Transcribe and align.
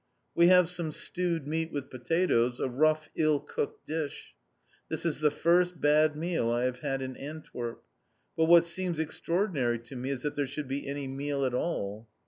We 0.33 0.47
have 0.47 0.67
some 0.67 0.91
stewed 0.91 1.47
meat 1.47 1.71
with 1.71 1.91
potatoes, 1.91 2.59
a 2.59 2.67
rough, 2.67 3.07
ill 3.15 3.39
cooked 3.39 3.85
dish. 3.85 4.33
This 4.89 5.05
is 5.05 5.19
the 5.19 5.29
first 5.29 5.79
bad 5.79 6.15
meal 6.15 6.49
I 6.49 6.63
have 6.63 6.79
had 6.79 7.03
in 7.03 7.15
Antwerp. 7.17 7.83
But 8.35 8.45
what 8.45 8.65
seems 8.65 8.99
extraordinary 8.99 9.77
to 9.77 9.95
me, 9.95 10.09
is 10.09 10.23
that 10.23 10.35
there 10.35 10.47
should 10.47 10.67
be 10.67 10.87
any 10.87 11.07
meal 11.07 11.45
at 11.45 11.53
all! 11.53 12.07